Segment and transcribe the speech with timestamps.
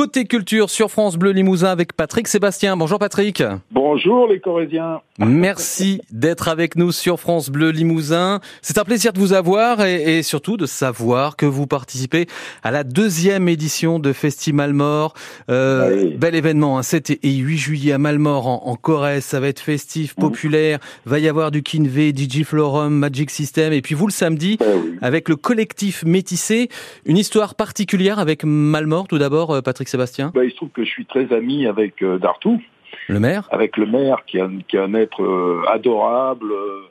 [0.00, 2.74] Côté culture sur France Bleu Limousin avec Patrick Sébastien.
[2.74, 3.42] Bonjour Patrick.
[3.70, 5.02] Bonjour les Corésiens.
[5.18, 8.40] Merci d'être avec nous sur France Bleu Limousin.
[8.62, 12.26] C'est un plaisir de vous avoir et, et, surtout de savoir que vous participez
[12.62, 15.12] à la deuxième édition de Festival Mort.
[15.50, 16.14] Euh, oui.
[16.16, 19.24] Bel événement, hein, 7 et 8 juillet à Malmort en, en Corrèze.
[19.24, 20.78] Ça va être festif, populaire.
[21.04, 23.74] Va y avoir du Kinvé, Digiflorum, Magic System.
[23.74, 24.96] Et puis vous le samedi, oui.
[25.02, 26.70] avec le collectif Métissé.
[27.04, 30.90] Une histoire particulière avec Malmort tout d'abord, Patrick Sébastien bah, Il se trouve que je
[30.90, 32.60] suis très ami avec euh, Dartou.
[33.08, 36.82] Le maire Avec le maire qui est un, qui est un être euh, adorable, euh,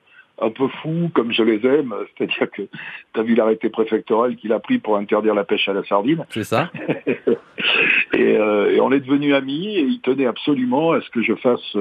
[0.42, 1.94] un peu fou comme je les aime.
[2.18, 5.74] C'est-à-dire que tu as vu l'arrêté préfectoral qu'il a pris pour interdire la pêche à
[5.74, 6.26] la sardine.
[6.30, 6.72] C'est ça.
[8.14, 11.78] et, et, on est devenus amis et il tenait absolument à ce que je fasse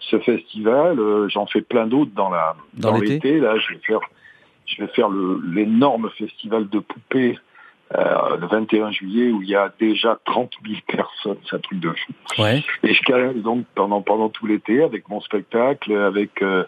[0.00, 0.98] ce festival.
[1.28, 3.38] J'en fais plein d'autres dans la dans, dans l'été.
[3.38, 4.00] Là, je vais faire
[4.66, 7.38] je vais faire l'énorme festival de poupées
[7.96, 11.80] euh, le 21 juillet où il y a déjà 30 000 personnes, c'est un truc
[11.80, 12.42] de fou.
[12.42, 12.62] Ouais.
[12.82, 16.64] Et je calme donc pendant pendant tout l'été avec mon spectacle, avec euh,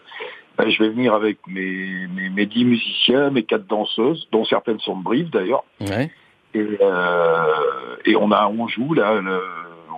[0.57, 4.79] ben, je vais venir avec mes, mes, mes 10 musiciens, mes quatre danseuses, dont certaines
[4.79, 5.63] sont de Brive d'ailleurs.
[5.79, 6.11] Ouais.
[6.53, 9.41] Et, euh, et on a on joue là, le,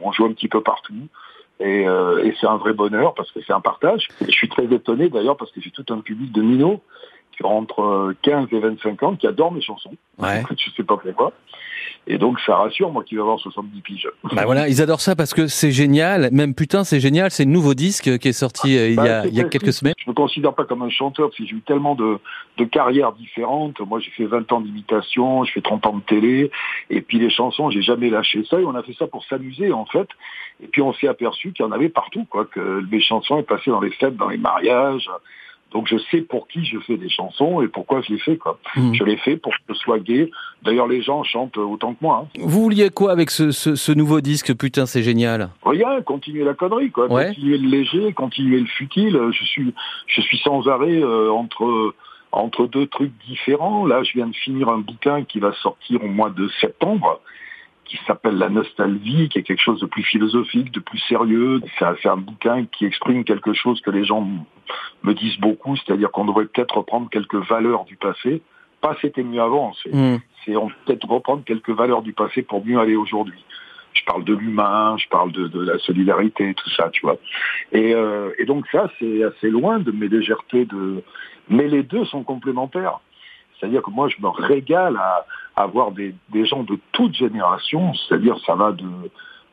[0.03, 1.07] on joue un petit peu partout.
[1.59, 4.07] Et, euh, et c'est un vrai bonheur parce que c'est un partage.
[4.21, 6.81] Et je suis très étonné d'ailleurs parce que j'ai tout un public de minots
[7.31, 9.95] qui ont entre 15 et 25 ans qui adorent mes chansons.
[10.19, 10.43] Ouais.
[10.83, 11.33] sais pas pourquoi.
[12.05, 14.09] Et donc ça rassure moi qui vais avoir 70 piges.
[14.33, 16.29] Bah voilà, ils adorent ça parce que c'est génial.
[16.33, 17.31] Même putain, c'est génial.
[17.31, 19.45] C'est le nouveau disque qui est sorti euh, il, bah, y a, il y a
[19.45, 19.93] quelques semaines.
[19.97, 22.17] Je me considère pas comme un chanteur parce que j'ai eu tellement de,
[22.57, 23.79] de carrières différentes.
[23.79, 26.51] Moi, j'ai fait 20 ans d'imitation, je fais 30 ans de télé.
[26.89, 28.59] Et puis les chansons, j'ai jamais lâché ça.
[28.59, 30.07] Et on a fait ça pour s'amuser en fait.
[30.61, 32.45] Et puis on s'est aperçu qu'il y en avait partout, quoi.
[32.45, 35.09] Que mes chansons est passées dans les fêtes, dans les mariages.
[35.73, 38.37] Donc je sais pour qui je fais des chansons et pourquoi je les fais.
[38.37, 38.59] Quoi.
[38.75, 38.93] Mmh.
[38.93, 40.29] Je les fais pour que ce soit gay.
[40.61, 42.25] D'ailleurs, les gens chantent autant que moi.
[42.25, 42.39] Hein.
[42.39, 45.49] Vous vouliez quoi avec ce, ce, ce nouveau disque Putain, c'est génial?
[45.65, 47.11] Rien, continuer la connerie, quoi.
[47.11, 47.27] Ouais.
[47.29, 49.19] Continuer le léger, continuer le futile.
[49.31, 49.73] Je suis,
[50.07, 51.93] je suis sans arrêt euh, entre
[52.31, 53.85] entre deux trucs différents.
[53.85, 57.21] Là, je viens de finir un bouquin qui va sortir au mois de septembre
[57.85, 61.61] qui s'appelle La Nostalgie, qui est quelque chose de plus philosophique, de plus sérieux.
[61.77, 64.27] C'est un bouquin qui exprime quelque chose que les gens
[65.03, 68.41] me disent beaucoup, c'est-à-dire qu'on devrait peut-être reprendre quelques valeurs du passé.
[68.81, 70.19] Pas c'était mieux avant, c'est mmh.
[70.85, 73.43] peut-être reprendre quelques valeurs du passé pour mieux aller aujourd'hui.
[73.93, 77.17] Je parle de l'humain, je parle de, de, la solidarité, tout ça, tu vois.
[77.71, 81.03] Et, euh, et donc ça, c'est assez loin de mes légèretés, de...
[81.47, 82.99] mais les deux sont complémentaires.
[83.59, 85.25] C'est-à-dire que moi, je me régale à,
[85.55, 88.89] à avoir des, des, gens de toute génération, c'est-à-dire ça va de,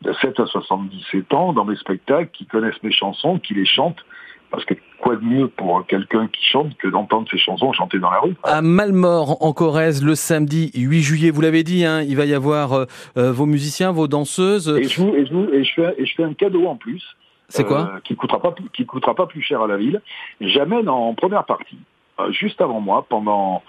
[0.02, 4.04] de 7 à 77 ans dans mes spectacles, qui connaissent mes chansons, qui les chantent,
[4.50, 8.10] parce que quoi de mieux pour quelqu'un qui chante que d'entendre ses chansons chanter dans
[8.10, 12.16] la rue À Malmort, en Corrèze, le samedi 8 juillet, vous l'avez dit, hein, il
[12.16, 14.68] va y avoir euh, vos musiciens, vos danseuses.
[14.68, 17.02] Et je, et je, et je, fais, et je fais un cadeau en plus.
[17.48, 20.00] C'est quoi euh, Qui coûtera pas qui coûtera pas plus cher à la ville.
[20.40, 21.78] J'amène en première partie,
[22.20, 23.62] euh, juste avant moi, pendant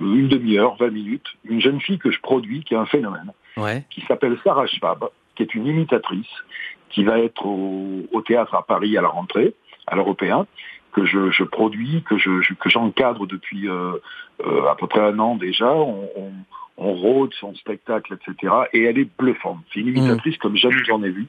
[0.00, 3.84] une demi-heure, 20 minutes, une jeune fille que je produis, qui est un phénomène, ouais.
[3.90, 6.26] qui s'appelle Sarah Schwab, qui est une imitatrice,
[6.90, 9.54] qui va être au, au théâtre à Paris à la rentrée,
[9.86, 10.46] à l'européen,
[10.92, 13.92] que je, je, produis, que je, que j'encadre depuis euh,
[14.46, 15.72] euh, à peu près un an déjà.
[15.72, 16.32] On, on,
[16.78, 18.52] on rôde son spectacle, etc.
[18.72, 19.58] Et elle est bluffante.
[19.72, 20.38] C'est une imitatrice mmh.
[20.38, 21.26] comme jamais j'en ai vu.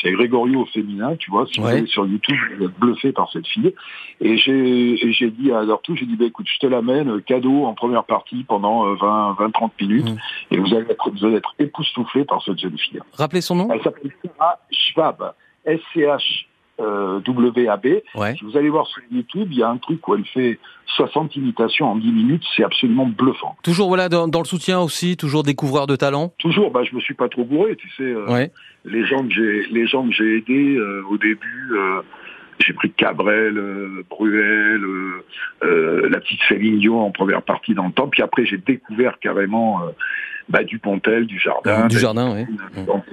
[0.00, 1.46] C'est Grégorio au féminin, tu vois.
[1.46, 1.66] Si ouais.
[1.66, 3.74] vous allez sur YouTube, vous êtes bluffé par cette fille.
[4.20, 8.04] Et j'ai, dit à tout, j'ai dit, bah, écoute, je te l'amène, cadeau en première
[8.04, 10.10] partie pendant 20, 20, 30 minutes.
[10.10, 10.16] Mmh.
[10.50, 13.00] Et vous allez être, vous allez être époustouflé par cette jeune fille.
[13.12, 13.68] Rappelez son nom.
[13.70, 15.34] Elle s'appelle Sarah Schwab.
[15.64, 16.46] S-C-H
[16.80, 17.86] euh, WAB.
[18.14, 18.34] Ouais.
[18.36, 20.58] Si vous allez voir sur YouTube, il y a un truc où elle fait
[20.96, 23.56] 60 imitations en 10 minutes, c'est absolument bluffant.
[23.62, 26.32] Toujours voilà dans, dans, le soutien aussi, toujours découvreur de talent.
[26.38, 28.02] Toujours, bah je me suis pas trop bourré, tu sais.
[28.02, 28.52] Euh, ouais.
[28.84, 31.70] Les gens que j'ai, les gens que j'ai aidés euh, au début.
[32.64, 33.60] J'ai pris Cabrel,
[34.10, 34.80] Bruel,
[35.62, 39.80] la petite Céline Dion en première partie dans le temps, puis après j'ai découvert carrément
[40.48, 41.86] bah, du Pontel, du Jardin.
[41.86, 42.46] Du Jardin, oui.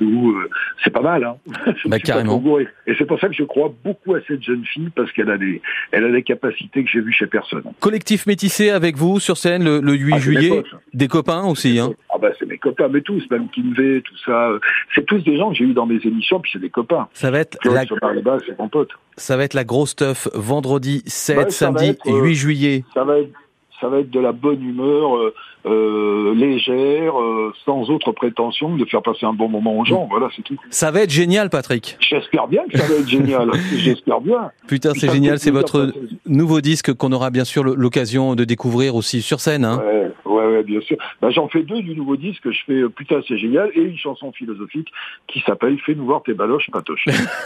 [0.02, 0.50] Euh,
[0.84, 1.38] c'est pas mal, hein.
[1.86, 2.42] bah, carrément.
[2.88, 5.38] Et c'est pour ça que je crois beaucoup à cette jeune fille, parce qu'elle a
[5.38, 7.64] des, elle a des capacités que j'ai vues chez personne.
[7.80, 10.50] Collectif métissé avec vous sur scène le, le 8 ah, juillet.
[10.50, 11.92] Potes, des copains aussi, hein.
[12.14, 14.52] Ah bah c'est mes copains, mais tous, même Kinvé, tout ça.
[14.96, 17.08] C'est tous des gens que j'ai eu dans mes émissions, puis c'est des copains.
[17.14, 17.86] Ça va être la...
[18.22, 18.90] Bas, c'est mon pote.
[19.20, 22.84] Ça va être la grosse stuff vendredi 7, bah, samedi être, 8 juillet.
[22.94, 23.32] Ça va être
[23.80, 25.34] ça va être de la bonne humeur euh,
[25.66, 30.08] euh, légère, euh, sans autre prétention de faire passer un bon moment aux gens.
[30.10, 30.58] Voilà, c'est tout.
[30.70, 31.98] Ça va être génial, Patrick.
[32.00, 33.52] J'espère bien que ça va être génial.
[33.76, 34.52] J'espère bien.
[34.68, 35.40] Putain, c'est génial.
[35.40, 35.94] C'est votre
[36.26, 39.66] nouveau disque qu'on aura bien sûr l'occasion de découvrir aussi sur scène.
[39.66, 39.82] Hein.
[39.86, 40.12] Ouais,
[40.50, 40.98] ouais, bien sûr.
[41.22, 42.50] Bah, j'en fais deux du nouveau disque.
[42.50, 44.92] Je fais Putain, c'est génial et une chanson philosophique
[45.28, 47.06] qui s'appelle Fais-nous voir tes baloches, patoches.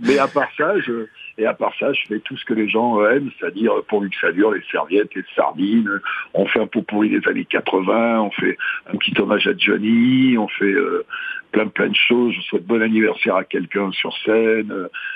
[0.00, 1.06] mais à part ça, je,
[1.38, 4.16] et à part ça, je fais tout ce que les gens aiment, c'est-à-dire pourvu que
[4.20, 6.00] ça dure, les serviettes, les sardines.
[6.34, 8.20] On fait un pot pourri des années 80.
[8.20, 8.56] On fait
[8.92, 10.36] un petit hommage à Johnny.
[10.38, 10.74] On fait
[11.52, 12.34] plein plein de choses.
[12.34, 14.72] Je souhaite bon anniversaire à quelqu'un sur scène.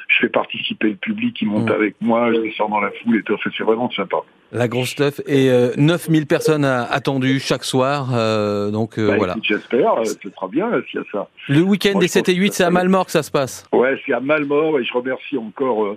[0.09, 1.73] Je fais participer le public qui monte mm.
[1.73, 2.33] avec moi.
[2.33, 3.37] Je descends dans la foule et tout.
[3.43, 4.19] C'est vraiment sympa.
[4.53, 5.21] La grosse stuff.
[5.27, 8.11] Et euh, 9000 personnes attendues chaque soir.
[8.15, 9.37] Euh, donc euh, bah, voilà.
[9.43, 9.95] J'espère.
[9.95, 11.29] Euh, c'est très bien s'il y a ça.
[11.49, 13.67] Le week-end des 7 et 8, c'est à Malmort que ça se passe.
[13.73, 15.97] Ouais, c'est à Malmort et je remercie encore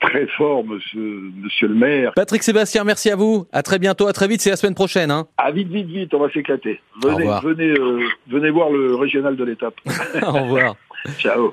[0.00, 2.12] très fort, monsieur, monsieur le maire.
[2.14, 3.46] Patrick Sébastien, merci à vous.
[3.52, 5.10] À très bientôt, à très vite, c'est la semaine prochaine.
[5.10, 5.26] Hein.
[5.38, 6.80] À vite, vite, vite, on va s'éclater.
[7.02, 7.74] Venez, venez,
[8.28, 9.74] venez voir le régional de l'étape.
[10.22, 10.76] Au revoir.
[11.18, 11.46] Ciao.